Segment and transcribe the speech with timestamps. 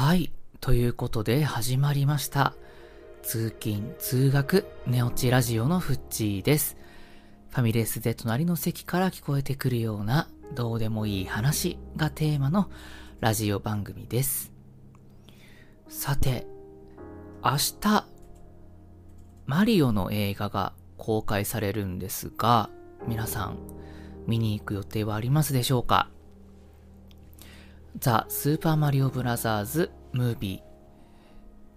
[0.00, 0.30] はい。
[0.60, 2.54] ということで始まりました。
[3.22, 6.76] 通勤、通学、寝落ちラジオのフッチーです。
[7.50, 12.70] ファミレスで隣の席から聞こえてくるようなどうでもいい話がテーマの
[13.18, 14.52] ラジオ番組です。
[15.88, 16.46] さて、
[17.44, 18.06] 明日、
[19.46, 22.70] マリオの映画が公開されるんですが、
[23.08, 23.58] 皆さん、
[24.28, 26.08] 見に行く予定はありますでしょうか？
[28.00, 30.60] ザ・スーパーマリオブラザーズ・ムービー。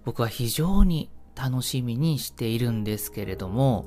[0.05, 3.85] 僕は非常に楽しみにしているんですけれども、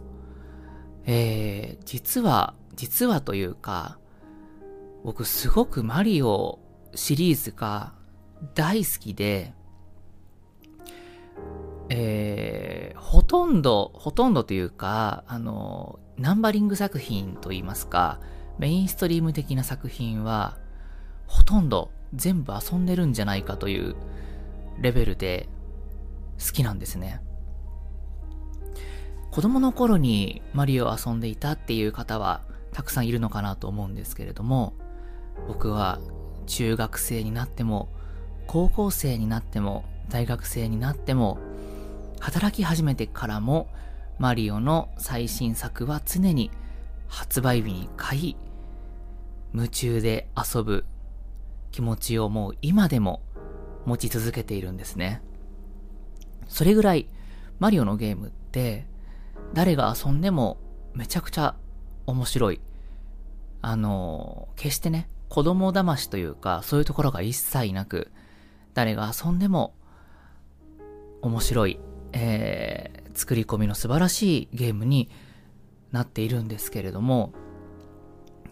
[1.05, 3.99] えー、実は、実はというか、
[5.05, 6.59] 僕すごくマリオ
[6.97, 7.93] シリーズが
[8.55, 9.55] 大好きで、
[11.89, 18.19] えー、ほとんど、ほとんどというか、あの、ナンバリング作品といいますか、
[18.59, 20.59] メインストリーム的な作品は、
[21.29, 23.97] ほとんど全部遊んでるんじゃないかという
[24.81, 25.49] レベルで
[26.45, 27.21] 好きなんですね。
[29.31, 34.75] 子供の頃にマリオを遊んでいたっていう方はたくさんいるのかなと思うんですけれども、
[35.49, 35.99] 僕は
[36.47, 37.89] 中学生になっても、
[38.47, 41.39] 高校生になっても、大学生になっても、
[42.21, 43.69] 働き始めてからも、
[44.19, 46.51] マリオの最新作は常に
[47.09, 48.37] 発売日に買い、
[49.53, 50.85] 夢中で遊ぶ
[51.75, 53.21] 気持ちをもう今でも
[53.85, 55.23] 持ち続けているんですね。
[56.47, 57.09] それぐらい
[57.59, 58.87] マリオのゲームって
[59.55, 60.57] 誰が遊んでも
[60.95, 61.57] めちゃくちゃ
[62.07, 62.61] 面白い。
[63.61, 68.13] あの、決してね、子供騙しというかそういうところが一切なく
[68.75, 69.75] 誰が遊んでも
[71.23, 71.81] 面白い、
[72.13, 75.11] えー、作り込みの素晴らしいゲームに
[75.91, 77.33] なっているんですけれども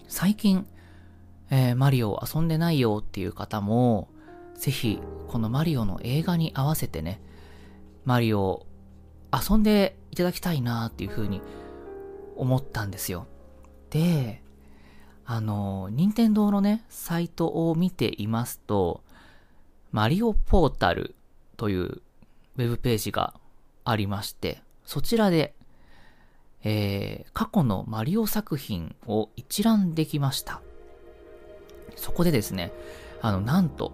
[0.08, 0.66] 最近
[1.52, 4.08] えー、マリオ遊んでないよっていう方も、
[4.54, 7.20] ぜひ、このマリオの映画に合わせてね、
[8.06, 8.66] マリオ
[9.30, 11.42] 遊んでいただきたいなっていうふうに
[12.36, 13.26] 思ったんですよ。
[13.90, 14.42] で、
[15.26, 19.02] あの、任天堂のね、サイトを見ていますと、
[19.90, 21.14] マリオポータル
[21.58, 23.34] というウェブページが
[23.84, 25.54] ありまして、そちらで、
[26.64, 30.62] えー、過去のマリオ作品を一覧できました。
[31.96, 32.72] そこでですね、
[33.20, 33.92] あの、なんと、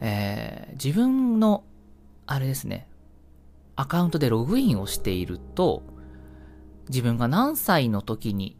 [0.00, 1.64] えー、自分の、
[2.26, 2.88] あれですね、
[3.76, 5.82] アカウントでログインをしていると、
[6.88, 8.56] 自分が何歳の時に、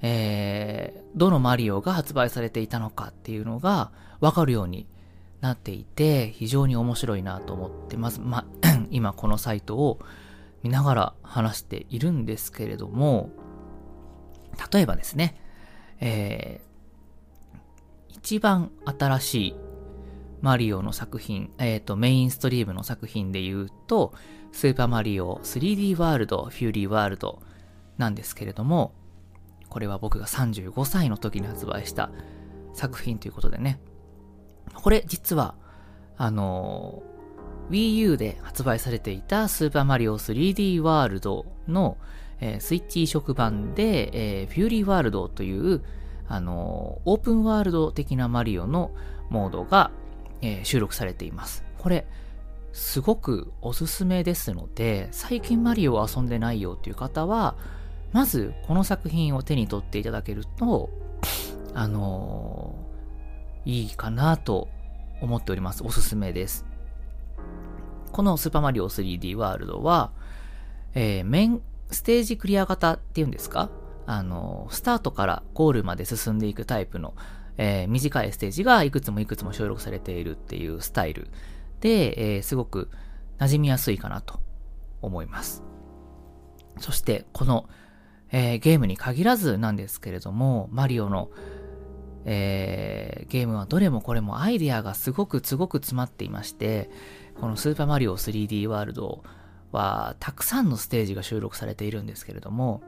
[0.00, 3.90] えー、どのマリオが発売されていたのかっていうのが
[4.20, 4.86] わかるように
[5.40, 8.46] なっていて、非常に面白いなと思って、まず、ま、
[8.90, 10.00] 今このサイトを
[10.62, 13.30] 見ながら話しているんですけれども、
[14.72, 15.40] 例えばですね、
[16.00, 16.60] え
[18.16, 19.56] 一番新しい
[20.40, 24.14] マリオの作品、えっ、ー、と、メインストリームの作品で言うと、
[24.52, 27.42] スーパーマリオ 3D ワールド、フューリーワールド
[27.98, 28.94] なんですけれども、
[29.68, 32.10] これは僕が35歳の時に発売した
[32.72, 33.80] 作品ということでね。
[34.74, 35.54] これ実は、
[36.16, 37.02] あの
[37.70, 41.98] Wii U で発売されていたスーパーマリオ 3D ワールドの、
[42.40, 45.82] えー、スイッチ移植版で、えー、フューリーワールドという
[46.28, 48.90] あの、オープンワールド的なマリオの
[49.30, 49.90] モードが、
[50.42, 51.64] えー、収録されています。
[51.78, 52.06] これ、
[52.72, 57.56] すごくおすすめですので、最近マリオを遊んでないよっていう方は、
[58.12, 60.90] まずこの作品を手に取っていただけると、
[61.74, 64.68] あのー、いいかなと
[65.20, 65.82] 思っております。
[65.84, 66.66] おすすめです。
[68.12, 70.10] このスーパーマリオ 3D ワールドは、
[70.94, 71.60] えー、メン、
[71.90, 73.70] ステージクリア型っていうんですか？
[74.06, 77.14] あの、スタートからゴールまで進んでいくタイプの、
[77.58, 81.28] えー、短いステージがいくつもいくつも収録されているっていうスタイル
[81.80, 82.90] で、えー、すごく
[83.38, 84.40] 馴染みやすいかなと
[85.02, 85.62] 思います。
[86.78, 87.68] そして、この、
[88.30, 91.30] えー、ゲームに限らずなんですけれども、マリオの、
[92.24, 96.90] えー、ゲームはどれもこれもアイデアがすごくすごく詰まっていまして、
[97.40, 99.22] このスーパーマリオ 3D ワールド
[99.72, 102.82] はたくさんのステージが収録されているんですけれども、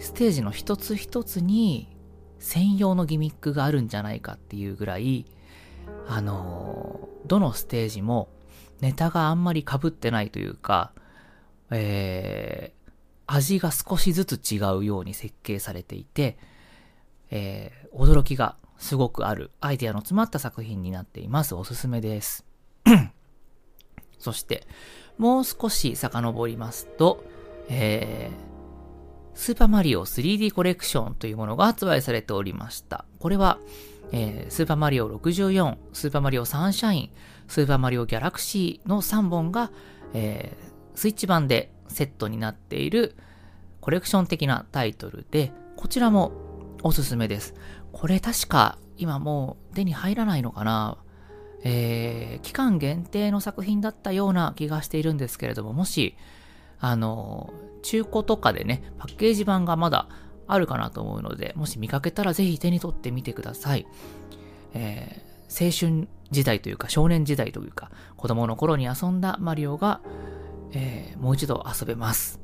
[0.00, 1.88] ステージの一つ一つに
[2.38, 5.26] 専用のギミックがあるんじゃないかっていうぐらい、
[6.08, 8.28] あのどのステージも
[8.80, 10.92] ネタがあんまり被ってないというか、
[11.70, 12.90] えー、
[13.26, 16.36] 味が少しずつ違うように設計されていて、
[17.30, 21.54] えー、驚きがすごくあるアイデアの詰まった作品になっています。
[21.54, 22.44] おすすめです。
[24.18, 24.66] そして、
[25.18, 27.24] もう少し遡りますと、
[27.68, 28.51] えー、
[29.34, 33.04] スーパーマリオ 3D コレクションというものが発売されておりました。
[33.18, 33.58] これは、
[34.12, 37.10] えー、スーパーマリオ64、スーパーマリオサンシャイン、
[37.48, 39.70] スーパーマリオギャラクシーの3本が、
[40.14, 43.16] えー、スイッチ版でセットになっている
[43.80, 46.32] コレクション的なタイトルで、こちらも
[46.82, 47.54] おすすめです。
[47.92, 50.98] これ確か今もう手に入らないのかな？
[51.64, 56.16] えー、期間限定の作品だったような気がしているんですけれども、もし、
[56.82, 60.08] あの、中古とかでね、パッケージ版がまだ
[60.48, 63.86] あるかなと思うので、もし見かけたらぜひ手に取ってみてください。
[64.74, 70.00] えー、青春時代というか少年時代というか子供の頃に遊んだマリオが、
[70.72, 72.40] えー、もう一度遊べます。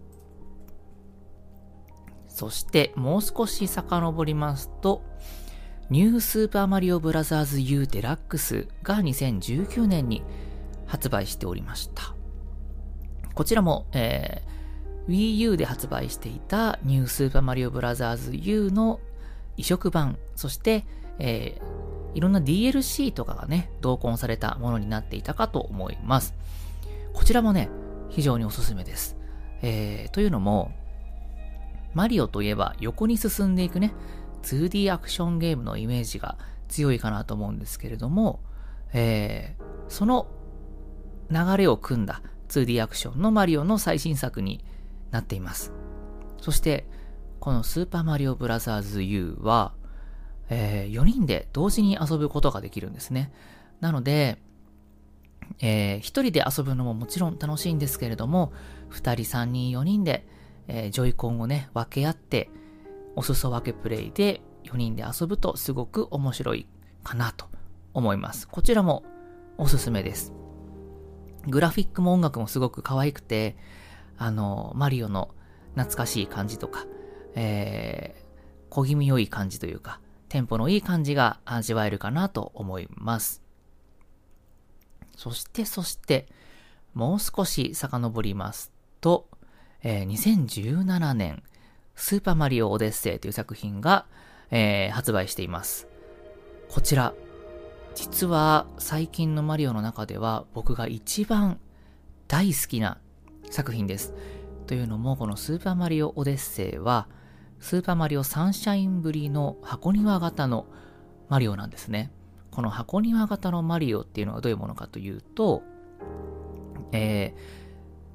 [2.28, 5.02] そしてもう少し遡りますと、
[5.90, 10.22] ニュースーパーマリオブラザーズ U デラックスが2019年に
[10.86, 12.17] 発売しておりました。
[13.38, 18.98] こちらも、えー、Wii U で発売していたニュースーパーマリオブラザーズ U の
[19.56, 20.84] 移植版、そして、
[21.20, 26.34] えー、いろんな DLC とかがね、同梱されたものになっていたかと思います。
[27.12, 27.70] こちらもね、
[28.08, 29.16] 非常におすすめです。
[29.62, 30.72] えー、というのも、
[31.94, 33.94] マリオといえば横に進んでいくね、
[34.42, 38.40] 2D アクションゲームのイメージが強いかなと思うんですけれども、
[38.92, 40.26] えー、その
[41.30, 44.64] 流れを組んだ 2D アクションのマリオの最新作に
[45.10, 45.72] なっています。
[46.40, 46.86] そして、
[47.40, 49.72] このスーパーマリオブラザーズ U は、
[50.50, 53.32] えー、4人で同時に遊ぶことができるんですね。
[53.80, 54.38] なので、
[55.60, 58.52] えー、1人で遊ぶのももちろん楽しいんですけれども、
[58.90, 60.26] 2人、3人、4人で、
[60.66, 62.50] えー、ジョイコンをね、分け合って、
[63.16, 66.66] お裾分けプレイで4人で遊ぶとすごく面白い
[67.02, 67.46] かなと
[67.94, 68.46] 思います。
[68.46, 69.02] こちらも
[69.56, 70.32] おすすめです。
[71.48, 73.56] グラフィックも音楽もすごく可愛くて、
[74.16, 75.30] あの、マリオの
[75.74, 76.86] 懐かしい感じとか、
[77.34, 83.42] えー、小気味良い感じというか、テンポのいい感じが味わえるかなと思います。
[85.16, 86.28] そして、そして、
[86.94, 89.28] もう少し遡りますと、
[89.82, 91.42] えー、2017年、
[91.94, 94.06] スーパーマリオオデッセイという作品が、
[94.50, 95.86] えー、発売しています。
[96.68, 97.14] こちら、
[97.98, 101.58] 実は最近のマリオの中では僕が一番
[102.28, 102.98] 大好きな
[103.50, 104.14] 作品です。
[104.68, 107.08] というのも、このスーパーマリオオデッセイは、
[107.58, 110.66] スーパーマリオサンシャインぶりの箱庭型の
[111.28, 112.12] マリオなんですね。
[112.52, 115.64] この箱庭型のマリオっていうのはどういうものかというと、
[116.92, 117.40] えー、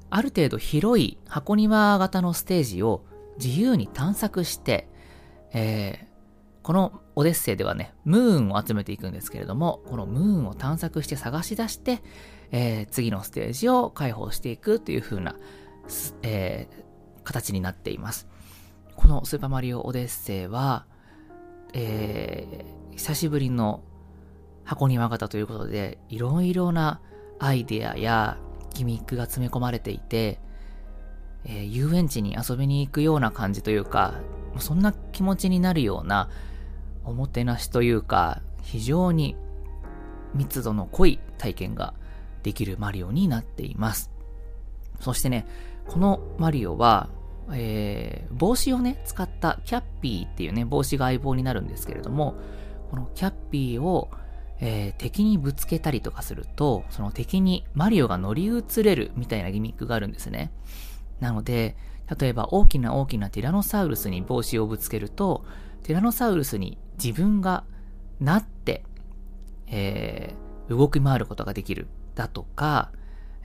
[0.08, 3.04] ある程度広い箱庭型のステージを
[3.38, 4.88] 自由に探索して、
[5.52, 6.13] えー、
[6.64, 12.02] このオデッセイではね、ムーンを集めていくんですけれども、このムーンを探索して探し出して、
[12.52, 15.36] えー、次のステージを開放していくという風な、
[16.22, 18.26] えー、形になっています。
[18.96, 20.86] このスーパーマリオオデッセイは、
[21.74, 23.82] えー、久しぶりの
[24.64, 27.02] 箱庭型ということで、いろいろな
[27.40, 28.38] アイデアや
[28.72, 30.40] ギミックが詰め込まれていて、
[31.44, 34.14] えー、遊園地に遊びに行くような感じというか、
[34.58, 36.30] そんな気持ちになるような
[37.04, 39.36] おもてなしというか、非常に
[40.34, 41.94] 密度の濃い体験が
[42.42, 44.10] できるマリオになっています。
[45.00, 45.46] そしてね、
[45.86, 47.08] このマリオは、
[47.52, 52.34] えー、帽子をね、使ったキャッピーっていうね、帽子が相棒になるんですけれども、
[52.90, 54.10] このキャッピーを、
[54.60, 60.52] えー、敵にぶつけたりとかすると、その敵にマリオが乗り移れるみたいなギミックがあるんですね。
[61.20, 61.76] なので、
[62.18, 65.44] 例えば大きな大きなティラノサウルスに帽子をぶつけると、
[65.82, 67.64] ティラノサウルスに自分が
[68.20, 68.84] なって、
[69.66, 71.88] えー、動き回ることができる。
[72.14, 72.92] だとか、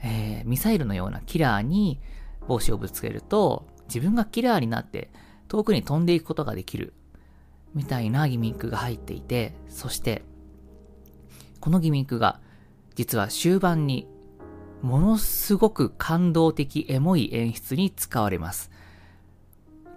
[0.02, 2.00] えー、ミサイルのようなキラーに
[2.46, 5.10] 帽子をぶつけると、自分がキラーになって
[5.48, 6.94] 遠くに飛んでいくことができる。
[7.74, 10.22] みたいなギミックが入っていて、そして、
[11.60, 12.40] このギミックが
[12.94, 14.08] 実は終盤に
[14.82, 18.70] ものすごく感動的エモい演出に使われます。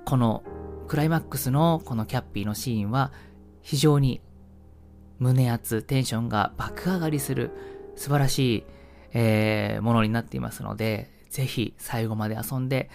[0.06, 0.44] この
[0.88, 3.12] クライマックスのこのキャッピーのシーンは
[3.64, 4.22] 非常に
[5.20, 7.50] 胸熱、テンションが爆上がりする
[7.96, 8.64] 素晴らしい、
[9.14, 12.90] えー、ものになっていますので、ぜひ最後まで遊んで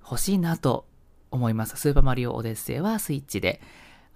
[0.00, 0.86] ほしいなと
[1.30, 1.76] 思います。
[1.76, 3.60] スーパーマリオオデッセイはスイッチで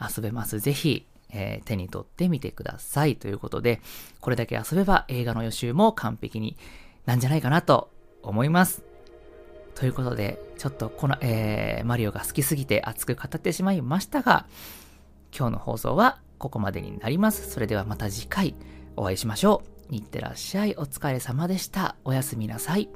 [0.00, 0.60] 遊べます。
[0.60, 3.16] ぜひ、えー、手に取ってみてください。
[3.16, 3.80] ということで、
[4.20, 6.56] これだけ遊べば映画の予習も完璧に
[7.04, 7.90] なんじゃないかなと
[8.22, 8.82] 思います。
[9.74, 14.46] ということで、ちょっとこの、えー、マリオが好きすぎて熱く語ってしまいましたが、
[15.36, 17.50] 今日の放送はここまでになります。
[17.50, 18.54] それではまた次回
[18.96, 19.94] お会いしましょう。
[19.94, 20.74] いってらっしゃい。
[20.76, 21.96] お疲れ様でした。
[22.04, 22.88] おやすみなさい。